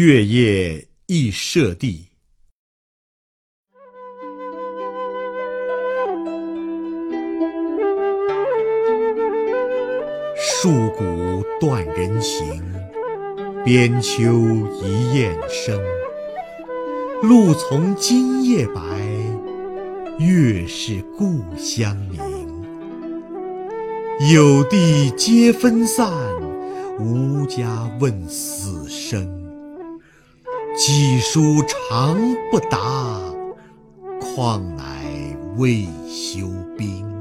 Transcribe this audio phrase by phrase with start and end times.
[0.00, 2.06] 月夜忆舍弟，
[10.62, 12.62] 戍鼓断人行，
[13.64, 14.22] 边秋
[14.84, 15.76] 一雁声。
[17.24, 18.80] 露从今夜白，
[20.20, 22.20] 月是故乡明。
[24.32, 26.08] 有弟皆分散，
[27.00, 29.47] 无家问死生。
[30.78, 32.16] 几书长
[32.52, 32.78] 不达，
[34.20, 34.84] 况乃
[35.56, 36.46] 未休
[36.78, 37.17] 兵。